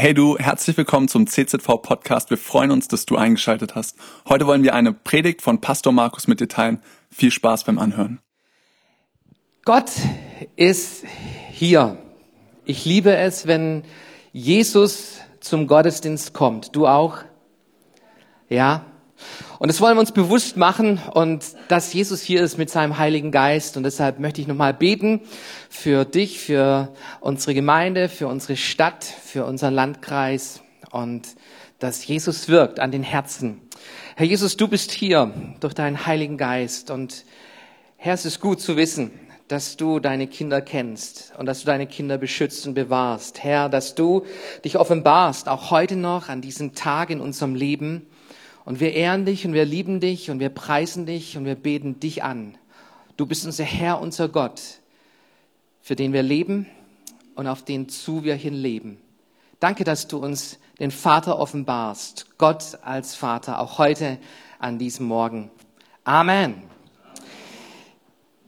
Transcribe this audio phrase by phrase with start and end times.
[0.00, 2.30] Hey du, herzlich willkommen zum CZV Podcast.
[2.30, 3.98] Wir freuen uns, dass du eingeschaltet hast.
[4.26, 6.80] Heute wollen wir eine Predigt von Pastor Markus mit dir teilen.
[7.10, 8.18] Viel Spaß beim Anhören.
[9.66, 9.90] Gott
[10.56, 11.04] ist
[11.50, 11.98] hier.
[12.64, 13.84] Ich liebe es, wenn
[14.32, 16.74] Jesus zum Gottesdienst kommt.
[16.74, 17.18] Du auch?
[18.48, 18.86] Ja?
[19.58, 23.30] Und das wollen wir uns bewusst machen und dass Jesus hier ist mit seinem Heiligen
[23.30, 23.76] Geist.
[23.76, 25.20] Und deshalb möchte ich nochmal beten
[25.68, 31.28] für dich, für unsere Gemeinde, für unsere Stadt, für unseren Landkreis und
[31.78, 33.60] dass Jesus wirkt an den Herzen.
[34.16, 37.24] Herr Jesus, du bist hier durch deinen Heiligen Geist und
[37.96, 39.10] Herr, es ist gut zu wissen,
[39.50, 43.42] dass du deine Kinder kennst und dass du deine Kinder beschützt und bewahrst.
[43.42, 44.24] Herr, dass du
[44.64, 48.06] dich offenbarst, auch heute noch an diesem Tag in unserem Leben
[48.64, 52.00] und wir ehren dich und wir lieben dich und wir preisen dich und wir beten
[52.00, 52.56] dich an.
[53.16, 54.60] Du bist unser Herr, unser Gott,
[55.82, 56.66] für den wir leben
[57.34, 58.98] und auf den zu wir hin leben.
[59.60, 64.18] Danke, dass du uns den Vater offenbarst, Gott als Vater, auch heute
[64.58, 65.50] an diesem Morgen.
[66.04, 66.62] Amen.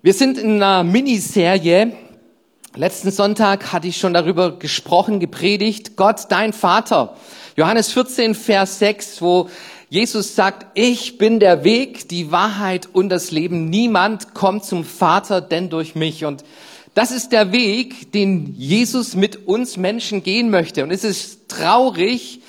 [0.00, 1.94] Wir sind in einer Miniserie.
[2.74, 5.96] Letzten Sonntag hatte ich schon darüber gesprochen, gepredigt.
[5.96, 7.16] Gott, dein Vater.
[7.56, 9.50] Johannes 14, Vers 6, wo
[9.92, 13.68] Jesus sagt, ich bin der Weg, die Wahrheit und das Leben.
[13.68, 16.24] Niemand kommt zum Vater denn durch mich.
[16.24, 16.44] Und
[16.94, 20.82] das ist der Weg, den Jesus mit uns Menschen gehen möchte.
[20.82, 22.40] Und es ist traurig,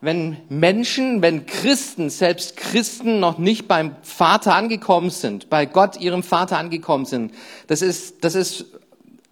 [0.00, 6.22] wenn Menschen, wenn Christen, selbst Christen noch nicht beim Vater angekommen sind, bei Gott, ihrem
[6.22, 7.32] Vater angekommen sind.
[7.66, 8.66] Das ist, das ist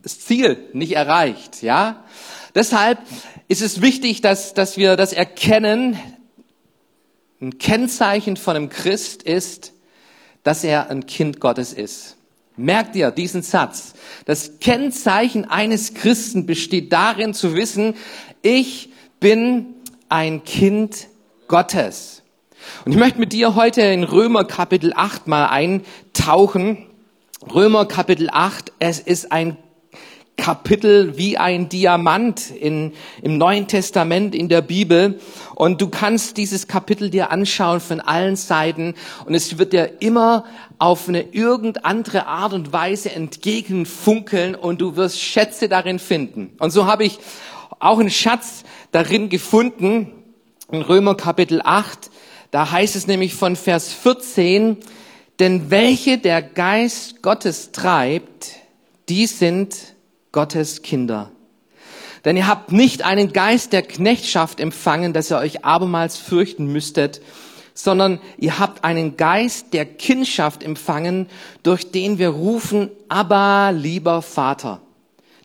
[0.03, 2.03] das Ziel nicht erreicht, ja?
[2.57, 2.99] Deshalb
[3.47, 5.97] ist es wichtig, dass, dass wir das erkennen,
[7.41, 9.73] ein Kennzeichen von einem Christ ist,
[10.43, 12.17] dass er ein Kind Gottes ist.
[12.57, 13.95] Merkt ihr diesen Satz?
[14.27, 17.95] Das Kennzeichen eines Christen besteht darin zu wissen,
[18.43, 19.67] ich bin
[20.09, 21.09] ein Kind
[21.49, 22.23] Gottes.
[22.85, 26.87] Und ich möchte mit dir heute in Römer Kapitel 8 mal eintauchen.
[27.55, 29.57] Römer Kapitel 8, es ist ein
[30.41, 35.21] Kapitel wie ein Diamant in, im Neuen Testament in der Bibel.
[35.55, 38.95] Und du kannst dieses Kapitel dir anschauen von allen Seiten
[39.27, 40.45] und es wird dir immer
[40.79, 46.55] auf eine irgend andere Art und Weise entgegenfunkeln und du wirst Schätze darin finden.
[46.59, 47.19] Und so habe ich
[47.79, 50.11] auch einen Schatz darin gefunden
[50.73, 52.11] in Römer Kapitel 8.
[52.51, 54.79] Da heißt es nämlich von Vers 14,
[55.39, 58.53] denn welche der Geist Gottes treibt,
[59.11, 59.90] die sind
[60.33, 61.31] Gottes Kinder.
[62.25, 67.21] Denn ihr habt nicht einen Geist der Knechtschaft empfangen, dass ihr euch abermals fürchten müsstet,
[67.75, 71.29] sondern ihr habt einen Geist der Kindschaft empfangen,
[71.63, 74.81] durch den wir rufen, aber lieber Vater.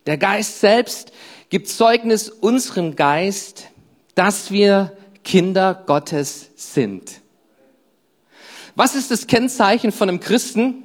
[0.05, 1.11] Der Geist selbst
[1.49, 3.67] gibt Zeugnis unserem Geist,
[4.15, 7.21] dass wir Kinder Gottes sind.
[8.75, 10.84] Was ist das Kennzeichen von einem Christen?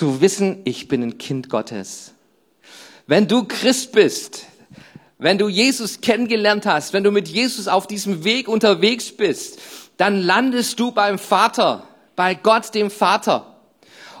[0.00, 2.14] Zu wissen, ich bin ein Kind Gottes.
[3.06, 4.46] Wenn du Christ bist,
[5.18, 9.58] wenn du Jesus kennengelernt hast, wenn du mit Jesus auf diesem Weg unterwegs bist,
[9.98, 13.60] dann landest du beim Vater, bei Gott dem Vater.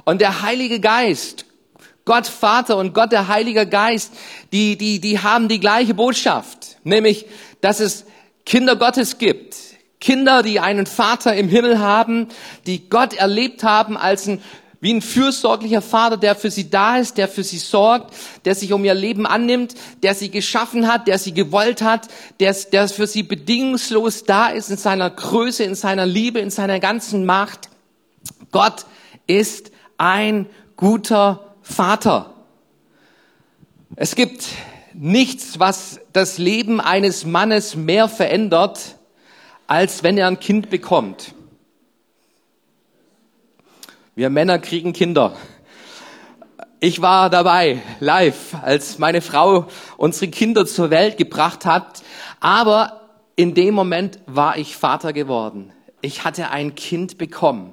[0.04, 1.46] Und der Heilige Geist,
[2.04, 4.12] Gott Vater und Gott der Heilige Geist,
[4.52, 7.24] die, die, die haben die gleiche Botschaft, nämlich,
[7.62, 8.04] dass es
[8.44, 9.56] Kinder Gottes gibt.
[9.98, 12.28] Kinder, die einen Vater im Himmel haben,
[12.66, 14.42] die Gott erlebt haben als ein
[14.80, 18.14] wie ein fürsorglicher Vater, der für sie da ist, der für sie sorgt,
[18.46, 22.08] der sich um ihr Leben annimmt, der sie geschaffen hat, der sie gewollt hat,
[22.40, 26.80] der, der für sie bedingungslos da ist in seiner Größe, in seiner Liebe, in seiner
[26.80, 27.68] ganzen Macht.
[28.52, 28.86] Gott
[29.26, 30.46] ist ein
[30.76, 32.34] guter Vater.
[33.96, 34.46] Es gibt
[34.94, 38.96] nichts, was das Leben eines Mannes mehr verändert,
[39.66, 41.34] als wenn er ein Kind bekommt.
[44.16, 45.36] Wir Männer kriegen Kinder.
[46.80, 52.02] Ich war dabei, live, als meine Frau unsere Kinder zur Welt gebracht hat.
[52.40, 55.72] Aber in dem Moment war ich Vater geworden.
[56.00, 57.72] Ich hatte ein Kind bekommen.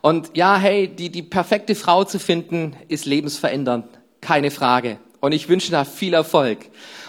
[0.00, 3.86] Und ja, hey, die, die perfekte Frau zu finden, ist lebensverändernd.
[4.20, 4.98] Keine Frage.
[5.20, 6.58] Und ich wünsche da viel Erfolg.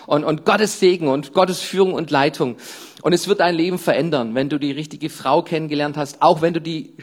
[0.05, 2.57] Und, und Gottes Segen und Gottes Führung und Leitung.
[3.01, 6.53] Und es wird dein Leben verändern, wenn du die richtige Frau kennengelernt hast, auch wenn
[6.53, 6.93] du die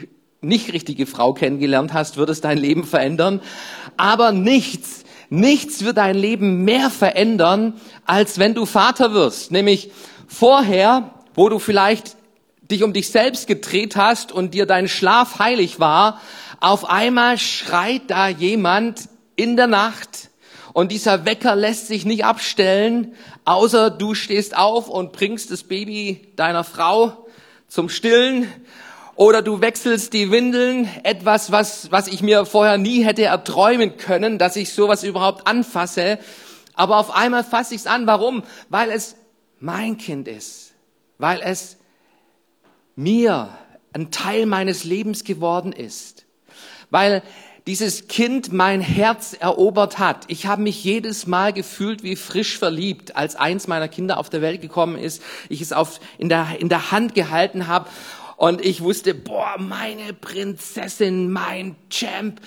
[0.41, 3.41] nicht richtige Frau kennengelernt hast, wird es dein Leben verändern.
[3.95, 9.51] Aber nichts, nichts wird dein Leben mehr verändern, als wenn du Vater wirst.
[9.51, 9.91] Nämlich
[10.27, 12.17] vorher, wo du vielleicht
[12.59, 16.19] dich um dich selbst gedreht hast und dir dein Schlaf heilig war,
[16.59, 20.29] auf einmal schreit da jemand in der Nacht
[20.73, 23.13] Und dieser Wecker lässt sich nicht abstellen,
[23.45, 27.27] außer du stehst auf und bringst das Baby deiner Frau
[27.67, 28.47] zum Stillen
[29.15, 34.37] oder du wechselst die Windeln, etwas, was, was ich mir vorher nie hätte erträumen können,
[34.37, 36.19] dass ich sowas überhaupt anfasse.
[36.73, 38.07] Aber auf einmal fasse ich es an.
[38.07, 38.43] Warum?
[38.69, 39.15] Weil es
[39.59, 40.73] mein Kind ist.
[41.17, 41.77] Weil es
[42.95, 43.49] mir
[43.93, 46.25] ein Teil meines Lebens geworden ist.
[46.89, 47.21] Weil
[47.67, 50.23] dieses Kind mein Herz erobert hat.
[50.27, 54.41] Ich habe mich jedes Mal gefühlt wie frisch verliebt, als eins meiner Kinder auf der
[54.41, 57.87] Welt gekommen ist, ich es auf, in, der, in der Hand gehalten habe
[58.41, 62.41] und ich wusste, boah, meine Prinzessin, mein Champ,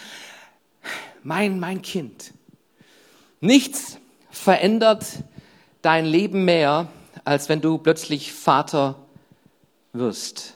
[1.23, 2.35] mein, mein Kind.
[3.41, 3.99] Nichts
[4.29, 5.07] verändert
[5.83, 6.89] dein Leben mehr,
[7.23, 8.97] als wenn du plötzlich Vater
[9.93, 10.55] wirst.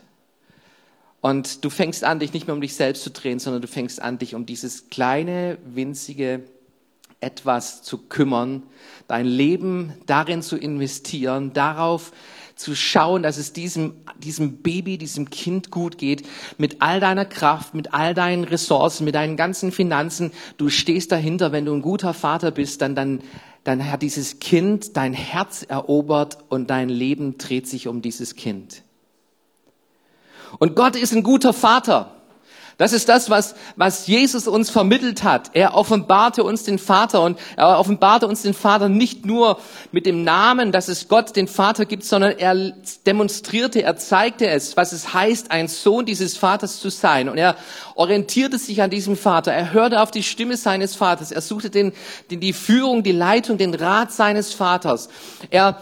[1.20, 4.02] Und du fängst an, dich nicht mehr um dich selbst zu drehen, sondern du fängst
[4.02, 6.42] an, dich um dieses kleine, winzige
[7.20, 8.64] etwas zu kümmern,
[9.06, 12.10] dein Leben darin zu investieren, darauf
[12.58, 16.26] zu schauen, dass es diesem, diesem Baby, diesem Kind gut geht,
[16.58, 20.32] mit all deiner Kraft, mit all deinen Ressourcen, mit deinen ganzen Finanzen.
[20.56, 23.20] Du stehst dahinter, wenn du ein guter Vater bist, dann, dann,
[23.62, 28.82] dann hat dieses Kind dein Herz erobert und dein Leben dreht sich um dieses Kind.
[30.58, 32.17] Und Gott ist ein guter Vater.
[32.78, 35.50] Das ist das, was, was Jesus uns vermittelt hat.
[35.52, 39.58] Er offenbarte uns den Vater und er offenbarte uns den Vater nicht nur
[39.90, 42.72] mit dem Namen, dass es Gott den Vater gibt, sondern er
[43.04, 47.28] demonstrierte, er zeigte es, was es heißt, ein Sohn dieses Vaters zu sein.
[47.28, 47.56] Und er
[47.96, 49.52] orientierte sich an diesem Vater.
[49.52, 51.32] Er hörte auf die Stimme seines Vaters.
[51.32, 51.92] Er suchte den,
[52.30, 55.08] den, die Führung, die Leitung, den Rat seines Vaters.
[55.50, 55.80] Er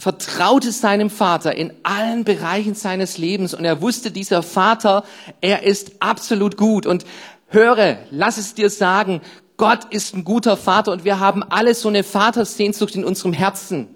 [0.00, 5.04] vertraute seinem Vater in allen Bereichen seines Lebens und er wusste, dieser Vater,
[5.42, 6.86] er ist absolut gut.
[6.86, 7.04] Und
[7.48, 9.20] höre, lass es dir sagen,
[9.58, 13.88] Gott ist ein guter Vater und wir haben alle so eine Vatersehnsucht in unserem Herzen.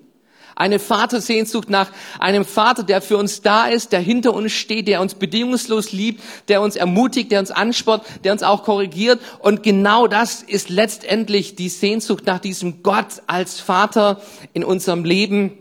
[0.56, 1.90] Eine Vatersehnsucht nach
[2.20, 6.22] einem Vater, der für uns da ist, der hinter uns steht, der uns bedingungslos liebt,
[6.48, 9.20] der uns ermutigt, der uns ansport, der uns auch korrigiert.
[9.38, 14.20] Und genau das ist letztendlich die Sehnsucht nach diesem Gott als Vater
[14.52, 15.58] in unserem Leben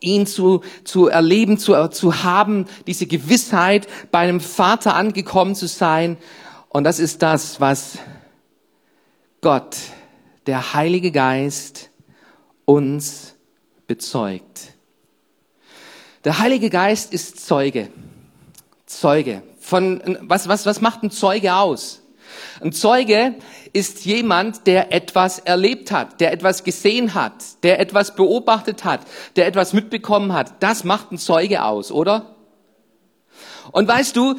[0.00, 6.16] ihn zu, zu erleben, zu, zu haben, diese Gewissheit, bei einem Vater angekommen zu sein.
[6.68, 7.98] Und das ist das, was
[9.40, 9.76] Gott,
[10.46, 11.90] der Heilige Geist,
[12.64, 13.34] uns
[13.86, 14.74] bezeugt.
[16.24, 17.88] Der Heilige Geist ist Zeuge.
[18.86, 19.42] Zeuge.
[19.58, 21.99] Von, was, was, was macht ein Zeuge aus?
[22.60, 23.34] Ein Zeuge
[23.72, 27.32] ist jemand, der etwas erlebt hat, der etwas gesehen hat,
[27.62, 29.00] der etwas beobachtet hat,
[29.36, 30.62] der etwas mitbekommen hat.
[30.62, 32.36] Das macht ein Zeuge aus, oder?
[33.72, 34.34] Und weißt du,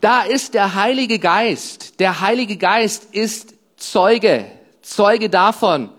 [0.00, 2.00] da ist der Heilige Geist.
[2.00, 4.46] Der Heilige Geist ist Zeuge,
[4.80, 5.90] Zeuge davon,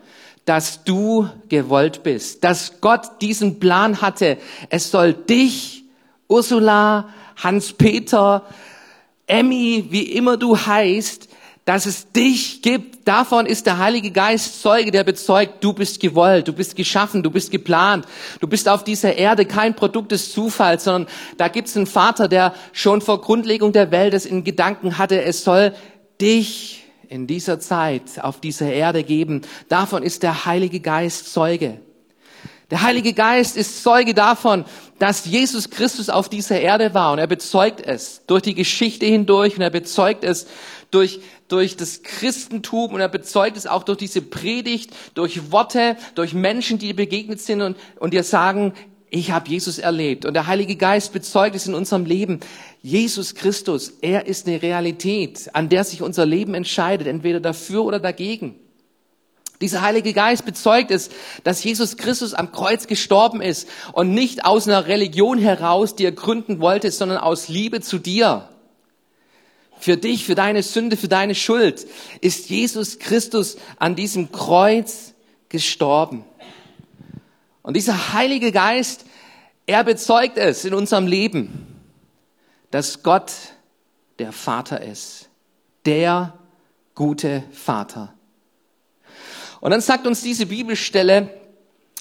[0.46, 4.38] dass du gewollt bist, dass Gott diesen Plan hatte.
[4.70, 5.86] Es soll dich,
[6.28, 7.10] Ursula,
[7.42, 8.44] Hans-Peter,
[9.28, 11.30] Emmy, wie immer du heißt,
[11.66, 13.08] dass es dich gibt.
[13.08, 17.32] Davon ist der Heilige Geist Zeuge, der bezeugt, du bist gewollt, du bist geschaffen, du
[17.32, 18.06] bist geplant,
[18.40, 22.28] du bist auf dieser Erde kein Produkt des Zufalls, sondern da gibt es einen Vater,
[22.28, 25.74] der schon vor Grundlegung der Welt es in Gedanken hatte, es soll
[26.20, 29.42] dich in dieser Zeit auf dieser Erde geben.
[29.70, 31.80] Davon ist der Heilige Geist Zeuge.
[32.74, 34.66] Der Heilige Geist ist Zeuge davon,
[34.98, 39.56] dass Jesus Christus auf dieser Erde war und er bezeugt es durch die Geschichte hindurch
[39.56, 40.48] und er bezeugt es
[40.90, 41.20] durch,
[41.50, 46.80] durch das Christentum und er bezeugt es auch durch diese Predigt, durch Worte, durch Menschen,
[46.80, 48.74] die begegnet sind und, und dir sagen,
[49.12, 50.26] ich habe Jesus erlebt.
[50.26, 52.40] Und der Heilige Geist bezeugt es in unserem Leben.
[52.82, 58.00] Jesus Christus, er ist eine Realität, an der sich unser Leben entscheidet, entweder dafür oder
[58.00, 58.63] dagegen.
[59.62, 61.10] Dieser Heilige Geist bezeugt es,
[61.44, 66.12] dass Jesus Christus am Kreuz gestorben ist und nicht aus einer Religion heraus, die er
[66.12, 68.50] gründen wollte, sondern aus Liebe zu dir
[69.84, 71.86] für dich, für deine Sünde, für deine Schuld,
[72.22, 75.14] ist Jesus Christus an diesem Kreuz
[75.50, 76.24] gestorben.
[77.62, 79.06] Und dieser Heilige Geist,
[79.66, 81.68] er bezeugt es in unserem Leben,
[82.72, 83.34] dass Gott
[84.20, 85.30] der Vater ist,
[85.86, 86.38] der
[86.96, 88.14] gute Vater.
[89.64, 91.30] Und dann sagt uns diese Bibelstelle,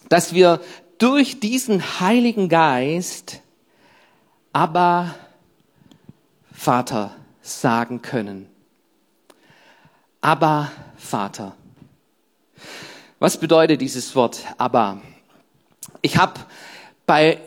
[0.09, 0.61] dass wir
[0.99, 3.41] durch diesen Heiligen Geist
[4.53, 5.15] aber
[6.53, 8.49] Vater sagen können.
[10.21, 11.55] Aber Vater.
[13.21, 15.01] Was bedeutet dieses Wort aber?
[16.01, 16.41] Ich habe
[17.07, 17.39] bei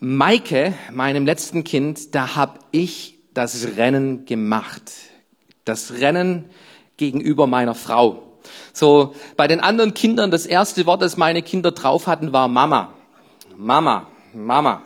[0.00, 4.90] Maike, meinem letzten Kind, da habe ich das Rennen gemacht.
[5.66, 6.46] Das Rennen
[6.96, 8.27] gegenüber meiner Frau.
[8.72, 12.92] So, bei den anderen Kindern, das erste Wort, das meine Kinder drauf hatten, war Mama.
[13.56, 14.82] Mama, Mama.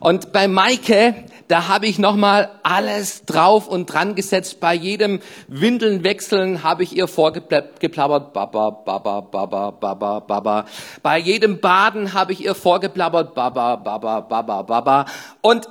[0.00, 1.14] Und bei Maike,
[1.48, 4.60] da habe ich nochmal alles drauf und dran gesetzt.
[4.60, 10.66] Bei jedem Windeln wechseln habe ich ihr vorgeplappert, Baba, Baba, Baba, Baba, Baba.
[11.02, 15.06] Bei jedem Baden habe ich ihr vorgeplappert, Baba, Baba, Baba, Baba.
[15.40, 15.68] Und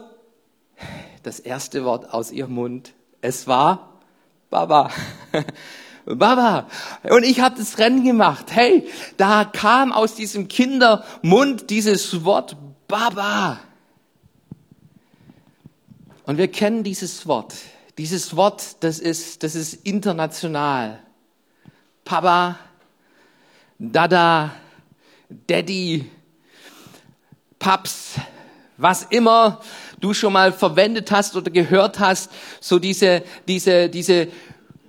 [1.24, 4.00] das erste Wort aus ihrem Mund, es war
[4.50, 4.89] Baba.
[6.05, 6.67] Baba.
[7.03, 8.48] Und ich habe das Rennen gemacht.
[8.50, 12.57] Hey, da kam aus diesem Kindermund dieses Wort
[12.88, 13.60] Baba.
[16.25, 17.53] Und wir kennen dieses Wort.
[17.98, 21.00] Dieses Wort, das ist, das ist international.
[22.05, 22.57] Papa,
[23.77, 24.51] Dada,
[25.29, 26.10] Daddy,
[27.60, 28.15] Paps,
[28.77, 29.62] was immer
[30.00, 34.27] du schon mal verwendet hast oder gehört hast, so diese, diese, diese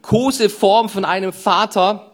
[0.07, 2.13] Koseform von einem Vater,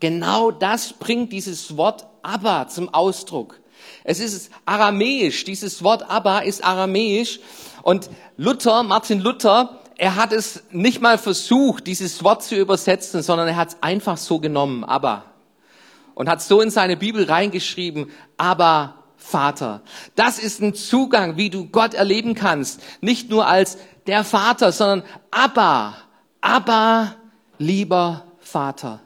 [0.00, 3.60] genau das bringt dieses Wort Abba zum Ausdruck.
[4.02, 7.38] Es ist aramäisch, dieses Wort Abba ist aramäisch
[7.82, 13.46] und Luther, Martin Luther, er hat es nicht mal versucht, dieses Wort zu übersetzen, sondern
[13.46, 15.24] er hat es einfach so genommen, aber.
[16.14, 19.82] Und hat so in seine Bibel reingeschrieben, aber Vater.
[20.16, 22.80] Das ist ein Zugang, wie du Gott erleben kannst.
[23.00, 25.94] Nicht nur als der Vater, sondern aber,
[26.40, 27.14] aber
[27.60, 29.00] lieber Vater.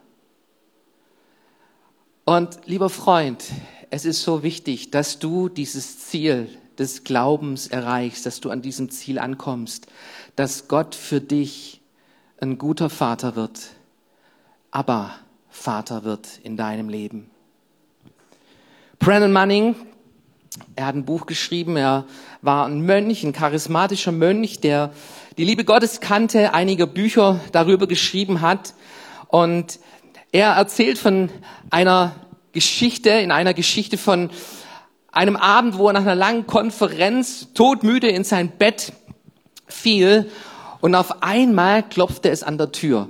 [2.25, 3.44] Und lieber Freund,
[3.90, 8.90] es ist so wichtig, dass du dieses Ziel des Glaubens erreichst, dass du an diesem
[8.90, 9.88] Ziel ankommst,
[10.37, 11.80] dass Gott für dich
[12.40, 13.61] ein guter Vater wird,
[14.70, 15.11] aber
[15.50, 17.30] Vater wird in deinem Leben.
[19.00, 19.75] Brennan Manning,
[20.76, 22.04] er hat ein Buch geschrieben, er
[22.40, 24.92] war ein Mönch, ein charismatischer Mönch, der
[25.36, 28.74] die Liebe Gottes kannte, einige Bücher darüber geschrieben hat
[29.26, 29.80] und
[30.30, 31.28] er erzählt von
[31.70, 32.14] einer
[32.52, 34.30] Geschichte, in einer Geschichte von
[35.10, 38.92] einem Abend, wo er nach einer langen Konferenz todmüde in sein Bett
[39.66, 40.30] fiel
[40.80, 43.08] und auf einmal klopfte es an der Tür.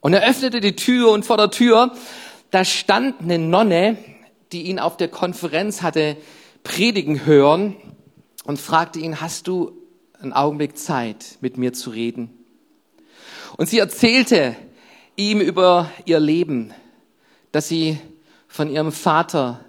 [0.00, 1.92] Und er öffnete die Tür und vor der Tür,
[2.50, 3.96] da stand eine Nonne,
[4.52, 6.18] die ihn auf der Konferenz hatte
[6.62, 7.74] predigen hören
[8.44, 9.81] und fragte ihn, hast du
[10.22, 12.30] einen Augenblick Zeit, mit mir zu reden?
[13.56, 14.56] Und sie erzählte
[15.16, 16.72] ihm über ihr Leben,
[17.52, 17.98] dass sie
[18.48, 19.64] von ihrem Vater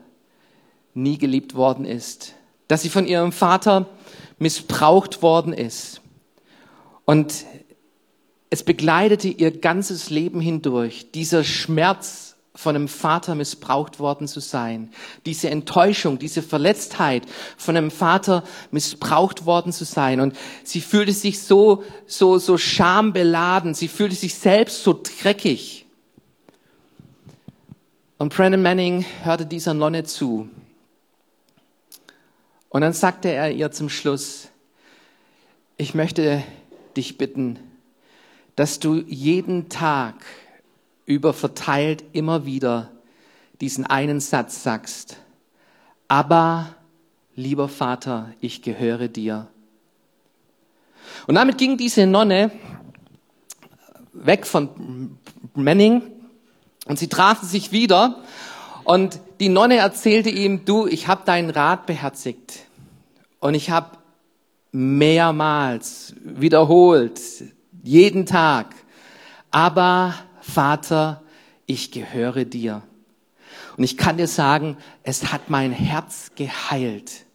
[0.94, 2.36] nie geliebt worden ist,
[2.68, 3.90] dass sie von ihrem Vater
[4.40, 6.02] missbraucht worden ist.
[7.06, 7.46] Und
[8.50, 14.92] es begleitete ihr ganzes Leben hindurch, dieser Schmerz von einem Vater missbraucht worden zu sein,
[15.26, 17.26] diese Enttäuschung, diese Verletztheit
[17.58, 20.20] von einem Vater missbraucht worden zu sein.
[20.20, 25.86] Und sie fühlte sich so, so, so schambeladen, sie fühlte sich selbst so dreckig.
[28.20, 30.48] Und Brennan Manning hörte dieser Nonne zu
[32.74, 34.50] und dann sagte er ihr zum Schluss,
[35.78, 36.44] ich möchte
[36.98, 37.60] dich bitten,
[38.56, 40.16] dass du jeden Tag
[41.06, 42.92] über verteilt immer wieder
[43.62, 45.18] diesen einen Satz sagst.
[46.08, 46.76] Aber,
[47.36, 49.48] lieber Vater, ich gehöre dir.
[51.28, 52.52] Und damit ging diese Nonne
[54.14, 55.18] weg von
[55.54, 56.02] Manning
[56.86, 58.22] und sie trafen sich wieder
[58.84, 62.60] und die Nonne erzählte ihm, du, ich habe deinen Rat beherzigt
[63.40, 63.98] und ich habe
[64.72, 67.20] mehrmals wiederholt,
[67.84, 68.76] jeden Tag,
[69.52, 71.24] aber Vater,
[71.66, 72.84] ich gehöre dir.
[73.78, 77.26] Und ich kann dir sagen, es hat mein Herz geheilt.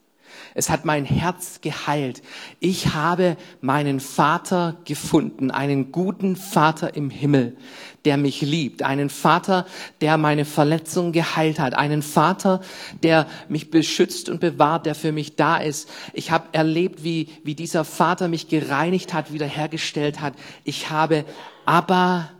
[0.55, 2.23] Es hat mein Herz geheilt.
[2.59, 7.57] Ich habe meinen Vater gefunden, einen guten Vater im Himmel,
[8.05, 9.67] der mich liebt, einen Vater,
[10.01, 12.61] der meine Verletzung geheilt hat, einen Vater,
[13.03, 15.89] der mich beschützt und bewahrt, der für mich da ist.
[16.13, 20.35] Ich habe erlebt, wie, wie dieser Vater mich gereinigt hat, wiederhergestellt hat.
[20.65, 21.25] Ich habe
[21.67, 22.31] aber,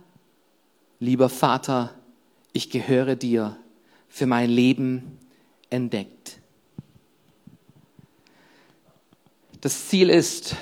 [0.99, 1.93] lieber Vater,
[2.53, 3.57] ich gehöre dir
[4.09, 5.17] für mein Leben
[5.69, 6.39] entdeckt.
[9.61, 10.55] Das Ziel ist,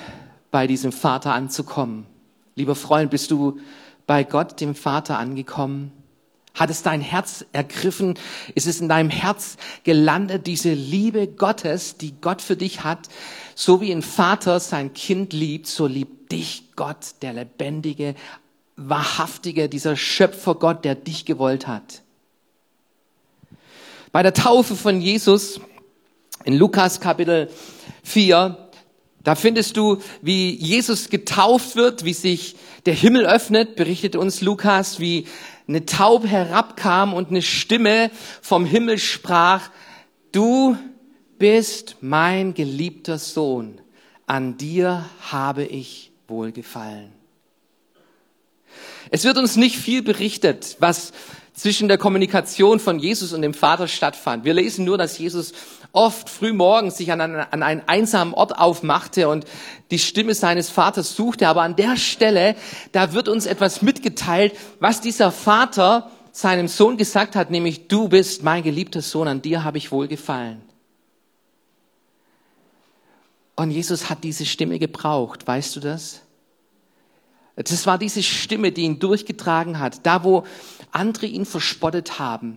[0.50, 2.06] bei diesem Vater anzukommen.
[2.54, 3.58] Lieber Freund, bist du
[4.06, 5.92] bei Gott, dem Vater, angekommen?
[6.54, 8.18] Hat es dein Herz ergriffen?
[8.54, 13.08] Ist es in deinem Herz gelandet, diese Liebe Gottes, die Gott für dich hat?
[13.54, 18.16] So wie ein Vater sein Kind liebt, so liebt dich Gott, der lebendige,
[18.78, 22.02] wahrhaftige, dieser Schöpfer Gott, der dich gewollt hat.
[24.12, 25.60] Bei der Taufe von Jesus
[26.44, 27.50] in Lukas Kapitel
[28.04, 28.56] 4
[29.24, 32.56] Da findest du, wie Jesus getauft wird, wie sich
[32.86, 35.26] der Himmel öffnet, berichtet uns Lukas, wie
[35.66, 39.70] eine Taube herabkam und eine Stimme vom Himmel sprach,
[40.32, 40.76] du
[41.38, 43.80] bist mein geliebter Sohn,
[44.26, 47.17] an dir habe ich wohlgefallen.
[49.10, 51.12] Es wird uns nicht viel berichtet, was
[51.54, 54.44] zwischen der Kommunikation von Jesus und dem Vater stattfand.
[54.44, 55.52] Wir lesen nur, dass Jesus
[55.92, 59.44] oft früh morgens sich an, einen, an einen einsamen Ort aufmachte und
[59.90, 61.48] die Stimme seines Vaters suchte.
[61.48, 62.54] Aber an der Stelle,
[62.92, 68.44] da wird uns etwas mitgeteilt, was dieser Vater seinem Sohn gesagt hat, nämlich du bist
[68.44, 70.62] mein geliebter Sohn, an dir habe ich wohlgefallen.
[73.56, 76.22] Und Jesus hat diese Stimme gebraucht, weißt du das?
[77.64, 80.44] Das war diese Stimme, die ihn durchgetragen hat, da wo
[80.92, 82.56] andere ihn verspottet haben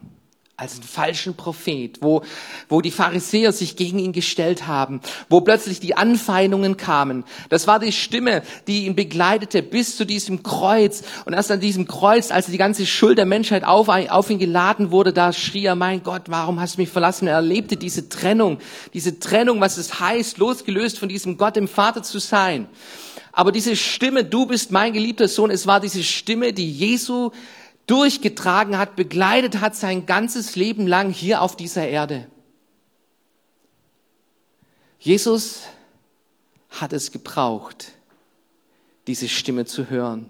[0.62, 2.22] als einen falschen Prophet, wo,
[2.70, 7.24] wo die Pharisäer sich gegen ihn gestellt haben, wo plötzlich die Anfeindungen kamen.
[7.50, 11.02] Das war die Stimme, die ihn begleitete bis zu diesem Kreuz.
[11.26, 14.92] Und erst an diesem Kreuz, als die ganze Schuld der Menschheit auf, auf ihn geladen
[14.92, 17.28] wurde, da schrie er, mein Gott, warum hast du mich verlassen?
[17.28, 18.60] Er erlebte diese Trennung,
[18.94, 22.68] diese Trennung, was es heißt, losgelöst von diesem Gott im Vater zu sein.
[23.32, 27.32] Aber diese Stimme, du bist mein geliebter Sohn, es war diese Stimme, die Jesu
[27.88, 32.28] durchgetragen hat, begleitet hat sein ganzes Leben lang hier auf dieser Erde.
[35.00, 35.64] Jesus
[36.70, 37.92] hat es gebraucht,
[39.08, 40.30] diese Stimme zu hören.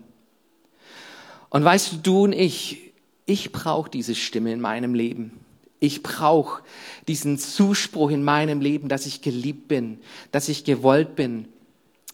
[1.49, 2.93] Und weißt du, du und ich,
[3.25, 5.39] ich brauche diese Stimme in meinem Leben.
[5.79, 6.63] Ich brauche
[7.07, 9.99] diesen Zuspruch in meinem Leben, dass ich geliebt bin,
[10.31, 11.50] dass ich gewollt bin,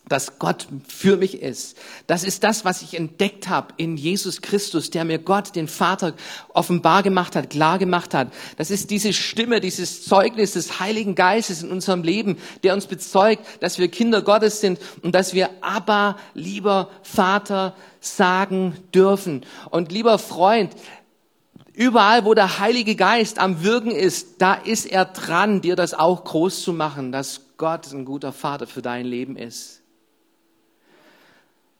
[0.09, 1.77] dass Gott für mich ist.
[2.07, 6.13] Das ist das, was ich entdeckt habe in Jesus Christus, der mir Gott, den Vater,
[6.53, 8.31] offenbar gemacht hat, klar gemacht hat.
[8.57, 13.43] Das ist diese Stimme, dieses Zeugnis des Heiligen Geistes in unserem Leben, der uns bezeugt,
[13.59, 19.45] dass wir Kinder Gottes sind und dass wir aber lieber Vater sagen dürfen.
[19.69, 20.73] Und lieber Freund,
[21.77, 26.23] Überall, wo der Heilige Geist am Wirken ist, da ist er dran, dir das auch
[26.23, 29.76] groß zu machen, dass Gott ein guter Vater für dein Leben ist.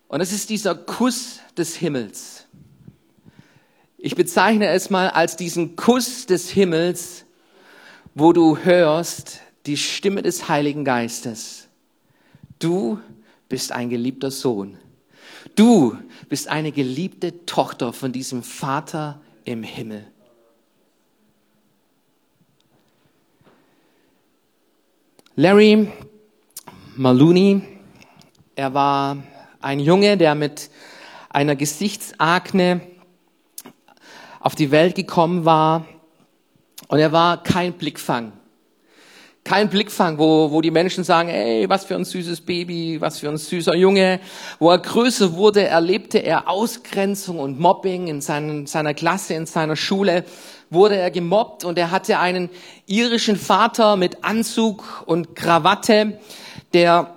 [0.08, 2.46] Und es ist dieser Kuss des Himmels.
[3.98, 7.26] Ich bezeichne es mal als diesen Kuss des Himmels,
[8.15, 11.67] wo du hörst die Stimme des Heiligen Geistes.
[12.60, 13.00] Du
[13.50, 14.78] bist ein geliebter Sohn.
[15.56, 15.98] Du
[16.30, 20.06] bist eine geliebte Tochter von diesem Vater im Himmel.
[25.36, 25.91] Larry
[26.96, 27.62] Maloney,
[28.56, 29.17] er war
[29.67, 30.69] ein Junge, der mit
[31.30, 32.80] einer Gesichtsakne
[34.39, 35.86] auf die Welt gekommen war
[36.88, 38.32] und er war kein Blickfang.
[39.43, 43.27] Kein Blickfang, wo, wo die Menschen sagen, ey, was für ein süßes Baby, was für
[43.27, 44.21] ein süßer Junge.
[44.60, 49.75] Wo er größer wurde, erlebte er Ausgrenzung und Mobbing in seinen, seiner Klasse, in seiner
[49.75, 50.23] Schule,
[50.69, 52.49] wurde er gemobbt und er hatte einen
[52.86, 56.19] irischen Vater mit Anzug und Krawatte,
[56.73, 57.16] der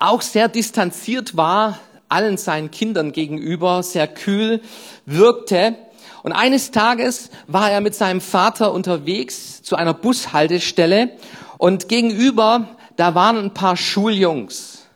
[0.00, 4.60] auch sehr distanziert war, allen seinen Kindern gegenüber, sehr kühl
[5.06, 5.76] wirkte.
[6.22, 11.12] Und eines Tages war er mit seinem Vater unterwegs zu einer Bushaltestelle
[11.58, 14.86] und gegenüber, da waren ein paar Schuljungs.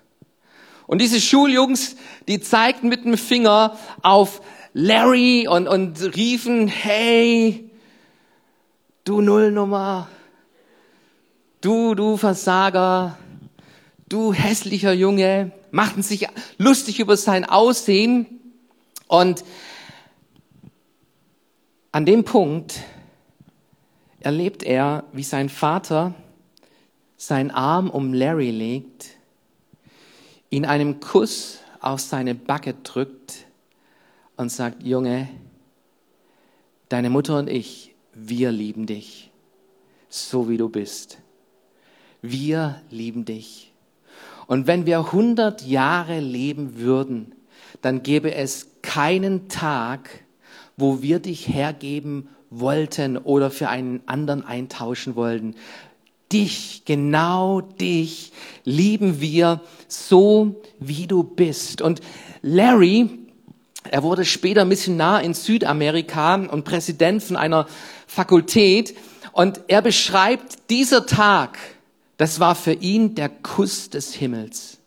[0.87, 7.71] Und diese Schuljungs, die zeigten mit dem Finger auf Larry und, und riefen, hey,
[9.05, 10.09] du Nullnummer,
[11.61, 13.17] du, du Versager,
[14.15, 18.27] du hässlicher Junge, machten sich lustig über sein Aussehen
[19.09, 19.45] und
[21.91, 22.81] an dem Punkt
[24.21, 26.15] erlebt er, wie sein Vater
[27.17, 29.17] seinen Arm um Larry legt,
[30.49, 33.47] ihn einem Kuss auf seine Backe drückt
[34.37, 35.29] und sagt, Junge,
[36.89, 39.33] deine Mutter und ich, wir lieben dich,
[40.09, 41.19] so wie du bist.
[42.23, 43.74] Wir lieben dich.
[44.47, 47.35] Und wenn wir 100 Jahre leben würden,
[47.83, 50.25] dann gäbe es keinen Tag,
[50.77, 55.55] wo wir dich hergeben wollten oder für einen anderen eintauschen wollten.
[56.33, 58.33] Dich, genau dich,
[58.65, 61.81] lieben wir so, wie du bist.
[61.81, 62.01] Und
[62.43, 63.09] Larry,
[63.91, 67.67] er wurde später Missionar in Südamerika und Präsident von einer
[68.07, 68.97] Fakultät.
[69.33, 71.59] Und er beschreibt dieser Tag,
[72.17, 74.79] das war für ihn der Kuss des Himmels.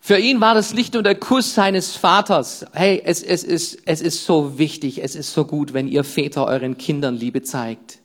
[0.00, 2.64] Für ihn war das nicht nur der Kuss seines Vaters.
[2.72, 6.46] Hey, es, es, ist, es ist so wichtig, es ist so gut, wenn ihr Väter
[6.46, 7.98] euren Kindern Liebe zeigt.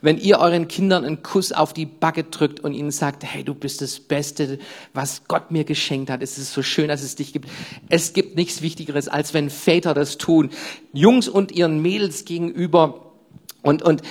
[0.00, 3.54] wenn ihr euren Kindern einen Kuss auf die Backe drückt und ihnen sagt, hey, du
[3.54, 4.58] bist das Beste,
[4.94, 6.22] was Gott mir geschenkt hat.
[6.22, 7.48] Es ist so schön, dass es dich gibt.
[7.88, 10.50] Es gibt nichts Wichtigeres, als wenn Väter das tun.
[10.92, 13.12] Jungs und ihren Mädels gegenüber.
[13.62, 14.02] Und, und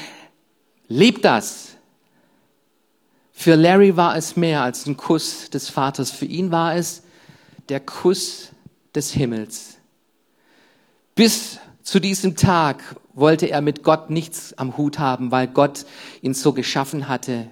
[0.87, 1.76] lebt das.
[3.39, 6.09] Für Larry war es mehr als ein Kuss des Vaters.
[6.09, 7.03] Für ihn war es
[7.69, 8.49] der Kuss
[8.95, 9.77] des Himmels.
[11.13, 15.85] Bis zu diesem Tag wollte er mit Gott nichts am Hut haben, weil Gott
[16.23, 17.47] ihn so geschaffen hatte.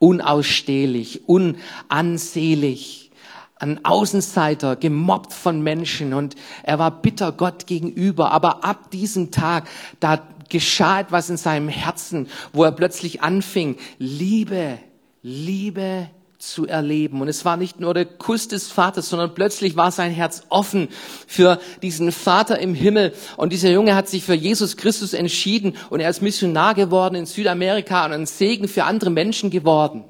[0.00, 3.12] Unausstehlich, unansehlich,
[3.54, 8.32] ein Außenseiter, gemobbt von Menschen und er war bitter Gott gegenüber.
[8.32, 9.68] Aber ab diesem Tag,
[10.00, 14.80] da geschah etwas in seinem Herzen, wo er plötzlich anfing, Liebe,
[15.26, 16.08] Liebe
[16.38, 17.20] zu erleben.
[17.20, 20.88] Und es war nicht nur der Kuss des Vaters, sondern plötzlich war sein Herz offen
[21.26, 23.12] für diesen Vater im Himmel.
[23.36, 27.26] Und dieser Junge hat sich für Jesus Christus entschieden und er ist Missionar geworden in
[27.26, 30.04] Südamerika und ein Segen für andere Menschen geworden.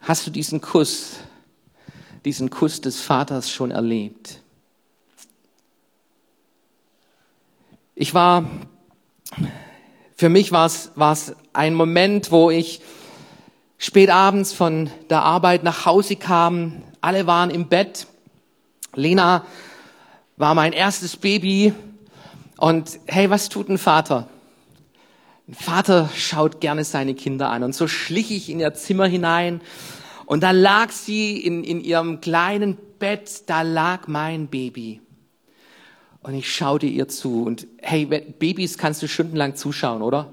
[0.00, 1.14] Hast du diesen Kuss,
[2.26, 4.42] diesen Kuss des Vaters schon erlebt?
[7.94, 8.44] Ich war
[10.16, 12.80] für mich war es, war es ein Moment, wo ich
[13.78, 16.82] spät abends von der Arbeit nach Hause kam.
[17.00, 18.06] Alle waren im Bett.
[18.94, 19.44] Lena
[20.36, 21.74] war mein erstes Baby.
[22.56, 24.28] Und hey, was tut ein Vater?
[25.48, 27.64] Ein Vater schaut gerne seine Kinder an.
[27.64, 29.60] Und so schlich ich in ihr Zimmer hinein.
[30.26, 35.00] Und da lag sie in, in ihrem kleinen Bett, da lag mein Baby.
[36.24, 37.42] Und ich schaute ihr zu.
[37.44, 40.32] Und hey, Babys kannst du stundenlang zuschauen, oder?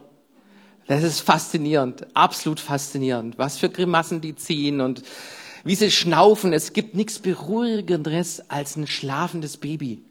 [0.87, 3.37] Das ist faszinierend, absolut faszinierend.
[3.37, 5.03] Was für Grimassen die ziehen und
[5.65, 6.53] wie sie schnaufen.
[6.53, 10.01] Es gibt nichts Beruhigenderes als ein schlafendes Baby.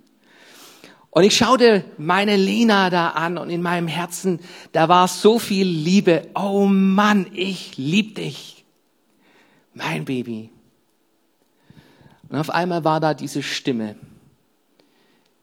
[1.09, 4.41] Und ich schaute meine Lena da an und in meinem Herzen,
[4.73, 6.29] da war so viel Liebe.
[6.35, 8.67] Oh Mann, ich lieb dich.
[9.73, 10.51] Mein Baby.
[12.29, 13.97] Und auf einmal war da diese Stimme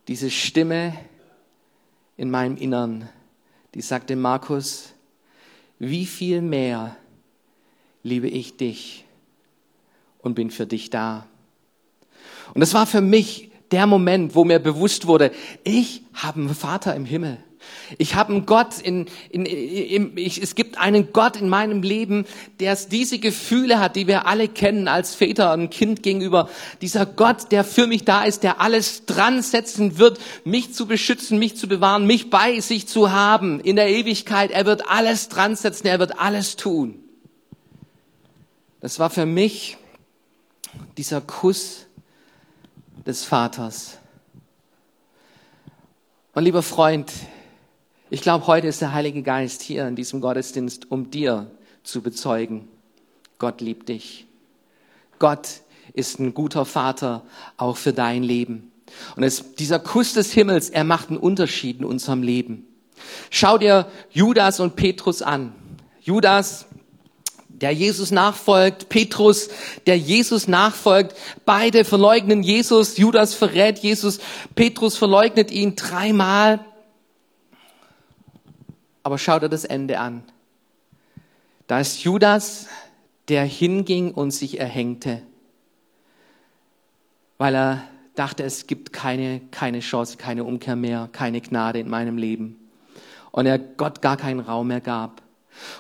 [0.08, 0.94] diese Stimme
[2.16, 3.10] in meinem Innern,
[3.74, 4.94] die sagte, Markus,
[5.80, 6.96] wie viel mehr
[8.04, 9.06] liebe ich dich
[10.20, 11.28] und bin für dich da.
[12.54, 15.32] Und das war für mich der Moment, wo mir bewusst wurde,
[15.64, 17.38] ich habe einen Vater im Himmel.
[17.98, 22.26] Ich habe einen Gott in, in, in ich, es gibt einen Gott in meinem Leben,
[22.60, 26.50] der diese Gefühle hat, die wir alle kennen als Väter und Kind gegenüber.
[26.82, 31.40] Dieser Gott, der für mich da ist, der alles dran setzen wird, mich zu beschützen,
[31.40, 34.52] mich zu bewahren, mich bei sich zu haben in der Ewigkeit.
[34.52, 37.00] Er wird alles dran setzen, er wird alles tun.
[38.80, 39.78] Das war für mich
[40.98, 41.87] dieser Kuss
[43.08, 43.98] des Vaters.
[46.34, 47.12] Und lieber Freund,
[48.10, 51.50] ich glaube, heute ist der Heilige Geist hier in diesem Gottesdienst, um dir
[51.84, 52.68] zu bezeugen,
[53.40, 54.28] Gott liebt dich.
[55.20, 55.62] Gott
[55.94, 57.24] ist ein guter Vater
[57.56, 58.74] auch für dein Leben.
[59.16, 62.68] Und es, dieser Kuss des Himmels, er macht einen Unterschied in unserem Leben.
[63.30, 65.56] Schau dir Judas und Petrus an.
[66.02, 66.66] Judas,
[67.62, 69.50] der Jesus nachfolgt, Petrus,
[69.88, 71.16] der Jesus nachfolgt.
[71.46, 72.98] Beide verleugnen Jesus.
[72.98, 74.20] Judas verrät Jesus.
[74.54, 76.64] Petrus verleugnet ihn dreimal.
[79.02, 80.24] Aber schau dir das Ende an.
[81.66, 82.68] Da ist Judas,
[83.28, 85.22] der hinging und sich erhängte,
[87.38, 87.84] weil er
[88.16, 92.70] dachte, es gibt keine, keine Chance, keine Umkehr mehr, keine Gnade in meinem Leben.
[93.32, 95.22] Und er Gott gar keinen Raum mehr gab.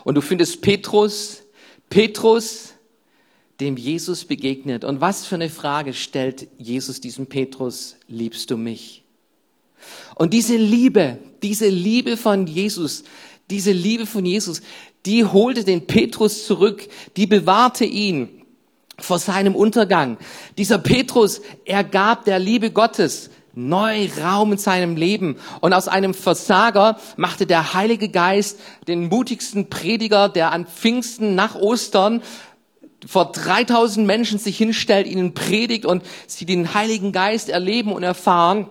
[0.04, 1.44] Und du findest Petrus,
[1.90, 2.74] Petrus,
[3.60, 4.84] dem Jesus begegnet.
[4.84, 9.04] Und was für eine Frage stellt Jesus diesem Petrus, liebst du mich?
[10.16, 13.04] Und diese Liebe, diese Liebe von Jesus,
[13.50, 14.62] diese Liebe von Jesus,
[15.06, 18.44] die holte den Petrus zurück, die bewahrte ihn
[19.00, 20.18] vor seinem Untergang.
[20.58, 25.38] Dieser Petrus, er gab der Liebe Gottes neu Raum in seinem Leben.
[25.62, 31.56] Und aus einem Versager machte der Heilige Geist den mutigsten Prediger, der an Pfingsten nach
[31.56, 32.22] Ostern
[33.06, 38.70] vor 3000 Menschen sich hinstellt, ihnen predigt und sie den Heiligen Geist erleben und erfahren.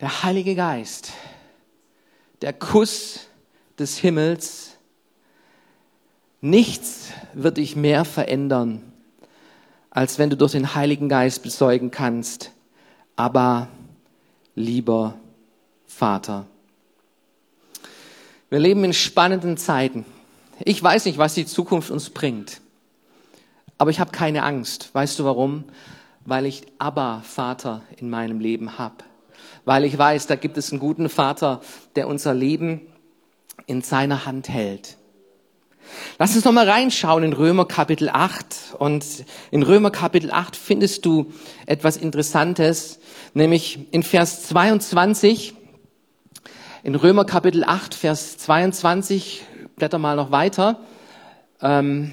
[0.00, 1.12] Der Heilige Geist,
[2.40, 3.20] der Kuss
[3.78, 4.76] des Himmels,
[6.40, 8.82] nichts wird dich mehr verändern,
[9.90, 12.51] als wenn du durch den Heiligen Geist bezeugen kannst,
[13.16, 13.68] aber
[14.54, 15.14] lieber
[15.86, 16.46] Vater.
[18.50, 20.04] Wir leben in spannenden Zeiten.
[20.60, 22.60] Ich weiß nicht, was die Zukunft uns bringt,
[23.78, 24.94] aber ich habe keine Angst.
[24.94, 25.64] Weißt du warum?
[26.24, 29.04] Weil ich Abba Vater in meinem Leben habe
[29.64, 31.60] weil ich weiß, da gibt es einen guten Vater,
[31.96, 32.80] der unser Leben
[33.66, 34.96] in seiner Hand hält.
[36.18, 38.76] Lass uns noch mal reinschauen in Römer Kapitel 8.
[38.78, 39.04] Und
[39.50, 41.32] in Römer Kapitel 8 findest du
[41.66, 42.98] etwas Interessantes,
[43.34, 45.54] nämlich in Vers 22.
[46.84, 49.44] In Römer Kapitel 8, Vers 22,
[49.76, 50.80] blätter mal noch weiter.
[51.60, 52.12] Ähm,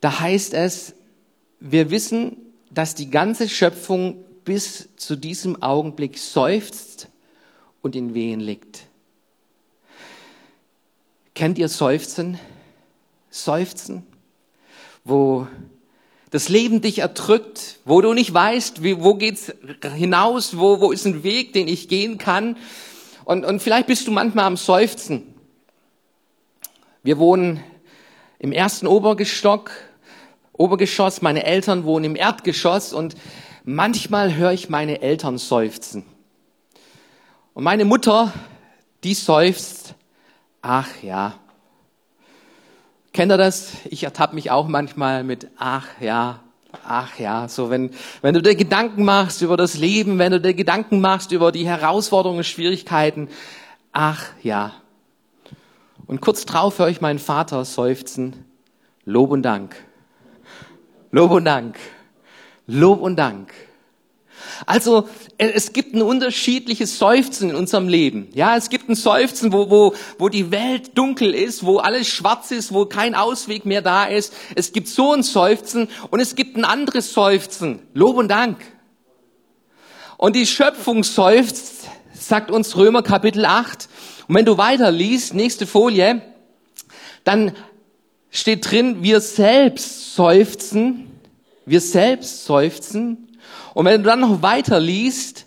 [0.00, 0.94] da heißt es,
[1.60, 2.36] wir wissen,
[2.70, 7.08] dass die ganze Schöpfung bis zu diesem Augenblick seufzt
[7.82, 8.88] und in Wehen liegt.
[11.34, 12.38] Kennt ihr Seufzen?
[13.30, 14.06] Seufzen,
[15.04, 15.46] wo
[16.30, 19.52] das Leben dich erdrückt, wo du nicht weißt, wie, wo geht's
[19.94, 22.56] hinaus, wo, wo ist ein Weg, den ich gehen kann.
[23.24, 25.34] Und, und vielleicht bist du manchmal am Seufzen.
[27.02, 27.64] Wir wohnen
[28.38, 29.70] im ersten Obergestock,
[30.52, 33.16] Obergeschoss, meine Eltern wohnen im Erdgeschoss und
[33.64, 36.04] manchmal höre ich meine Eltern seufzen.
[37.54, 38.32] Und meine Mutter,
[39.02, 39.81] die seufzt,
[40.62, 41.34] ach ja,
[43.12, 43.72] Kennt ihr das?
[43.90, 46.40] Ich ertappe mich auch manchmal mit ach ja,
[46.86, 47.90] ach ja, so wenn,
[48.22, 51.66] wenn du dir Gedanken machst über das Leben, wenn du dir Gedanken machst über die
[51.66, 53.28] Herausforderungen, Schwierigkeiten,
[53.92, 54.72] ach ja.
[56.06, 58.46] Und kurz drauf höre ich meinen Vater seufzen,
[59.04, 59.76] Lob und Dank.
[61.10, 61.78] Lob und Dank.
[62.66, 63.52] Lob und Dank.
[64.64, 65.06] Also
[65.48, 68.28] es gibt ein unterschiedliches Seufzen in unserem Leben.
[68.34, 72.50] Ja, es gibt ein Seufzen, wo, wo, wo die Welt dunkel ist, wo alles schwarz
[72.50, 74.34] ist, wo kein Ausweg mehr da ist.
[74.54, 77.80] Es gibt so ein Seufzen und es gibt ein anderes Seufzen.
[77.94, 78.58] Lob und Dank.
[80.18, 83.88] Und die Schöpfung seufzt, sagt uns Römer Kapitel 8.
[84.28, 86.22] Und wenn du weiter liest, nächste Folie,
[87.24, 87.52] dann
[88.30, 91.10] steht drin, wir selbst seufzen,
[91.66, 93.28] wir selbst seufzen
[93.74, 95.46] und wenn du dann noch weiter liest,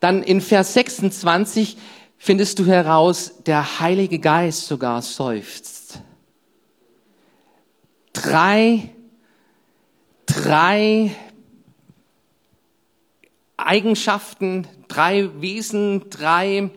[0.00, 1.76] dann in Vers 26
[2.16, 6.00] findest du heraus, der Heilige Geist sogar seufzt.
[8.12, 8.90] Drei,
[10.26, 11.14] drei
[13.56, 16.70] Eigenschaften, drei Wesen, drei,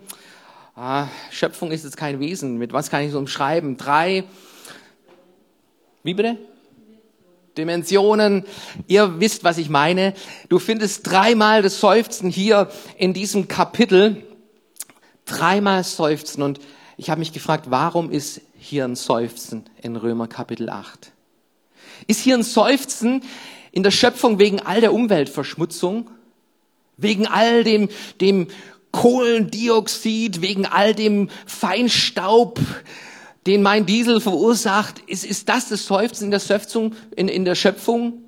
[0.75, 3.77] ah, Schöpfung ist jetzt kein Wesen, mit was kann ich so umschreiben?
[3.77, 4.25] Drei,
[6.03, 6.37] wie bitte?
[7.57, 8.45] Dimensionen.
[8.87, 10.13] Ihr wisst, was ich meine.
[10.49, 14.23] Du findest dreimal das Seufzen hier in diesem Kapitel.
[15.25, 16.41] Dreimal Seufzen.
[16.41, 16.59] Und
[16.97, 21.11] ich habe mich gefragt, warum ist hier ein Seufzen in Römer Kapitel 8?
[22.07, 23.23] Ist hier ein Seufzen
[23.71, 26.09] in der Schöpfung wegen all der Umweltverschmutzung?
[26.97, 27.89] Wegen all dem,
[28.21, 28.47] dem
[28.91, 32.59] Kohlendioxid, wegen all dem Feinstaub,
[33.45, 37.55] den mein Diesel verursacht, ist, ist das das Seufzen in der Seufzung, in, in der
[37.55, 38.21] Schöpfung?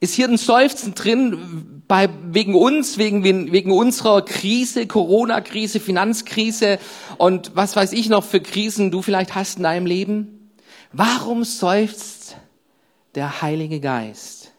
[0.00, 6.78] Ist hier ein Seufzen drin bei, wegen uns, wegen, wegen unserer Krise, Corona-Krise, Finanzkrise
[7.18, 10.50] und was weiß ich noch für Krisen du vielleicht hast in deinem Leben?
[10.92, 12.36] Warum seufzt
[13.14, 14.52] der Heilige Geist?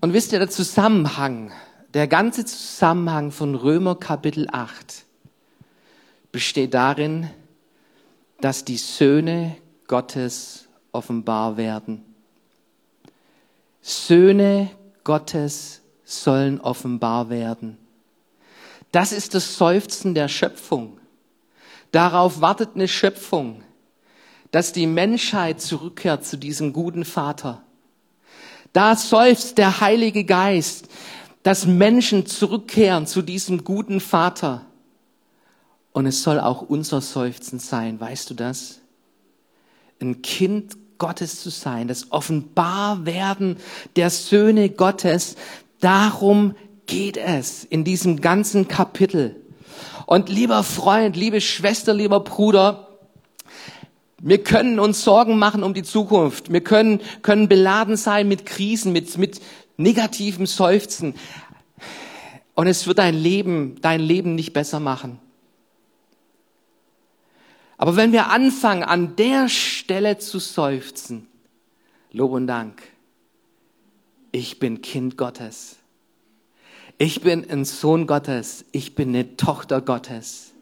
[0.00, 1.52] Und wisst ihr, der Zusammenhang,
[1.94, 5.04] der ganze Zusammenhang von Römer Kapitel 8
[6.32, 7.30] besteht darin,
[8.40, 12.02] dass die Söhne Gottes offenbar werden.
[13.82, 14.70] Söhne
[15.04, 17.78] Gottes sollen offenbar werden.
[18.90, 20.98] Das ist das Seufzen der Schöpfung.
[21.92, 23.62] Darauf wartet eine Schöpfung,
[24.50, 27.62] dass die Menschheit zurückkehrt zu diesem guten Vater.
[28.72, 30.88] Da seufzt der Heilige Geist,
[31.42, 34.66] dass Menschen zurückkehren zu diesem guten Vater.
[35.92, 38.80] Und es soll auch unser Seufzen sein, weißt du das?
[40.00, 43.56] Ein Kind Gottes zu sein, das Offenbarwerden
[43.96, 45.36] der Söhne Gottes,
[45.80, 46.54] darum
[46.86, 49.36] geht es in diesem ganzen Kapitel.
[50.06, 52.88] Und lieber Freund, liebe Schwester, lieber Bruder,
[54.20, 56.52] wir können uns Sorgen machen um die Zukunft.
[56.52, 59.40] Wir können, können beladen sein mit Krisen, mit, mit
[59.76, 61.14] negativem Seufzen.
[62.54, 65.18] Und es wird dein Leben, dein Leben nicht besser machen.
[67.82, 71.26] Aber wenn wir anfangen, an der Stelle zu seufzen,
[72.12, 72.80] Lob und Dank,
[74.30, 75.78] ich bin Kind Gottes.
[76.96, 78.64] Ich bin ein Sohn Gottes.
[78.70, 80.52] Ich bin eine Tochter Gottes.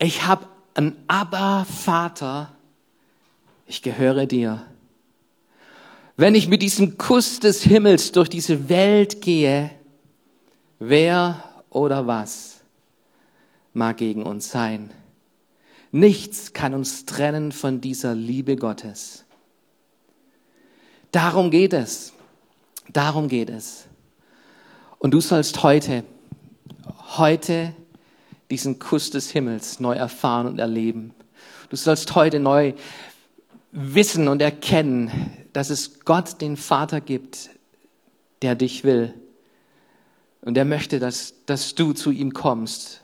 [0.00, 2.50] Ich habe einen Abba-Vater.
[3.68, 4.66] Ich gehöre dir.
[6.16, 9.70] Wenn ich mit diesem Kuss des Himmels durch diese Welt gehe,
[10.80, 12.62] wer oder was
[13.72, 14.90] mag gegen uns sein?
[15.94, 19.24] Nichts kann uns trennen von dieser Liebe Gottes.
[21.12, 22.12] Darum geht es.
[22.92, 23.86] Darum geht es.
[24.98, 26.02] Und du sollst heute,
[27.16, 27.76] heute
[28.50, 31.14] diesen Kuss des Himmels neu erfahren und erleben.
[31.70, 32.72] Du sollst heute neu
[33.70, 35.12] wissen und erkennen,
[35.52, 37.50] dass es Gott, den Vater gibt,
[38.42, 39.14] der dich will.
[40.40, 43.03] Und er möchte, dass, dass du zu ihm kommst